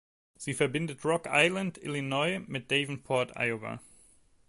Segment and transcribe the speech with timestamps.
[0.35, 3.79] Sie verbindet Rock Island, Illinois mit Davenport, Iowa.